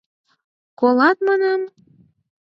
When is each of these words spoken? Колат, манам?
Колат, 0.79 1.17
манам? 1.27 1.61